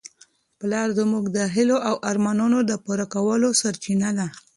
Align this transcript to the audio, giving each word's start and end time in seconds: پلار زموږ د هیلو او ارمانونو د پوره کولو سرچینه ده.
پلار 0.59 0.89
زموږ 0.99 1.25
د 1.37 1.37
هیلو 1.55 1.77
او 1.89 1.95
ارمانونو 2.09 2.59
د 2.69 2.71
پوره 2.83 3.05
کولو 3.13 3.49
سرچینه 3.61 4.09
ده. 4.17 4.27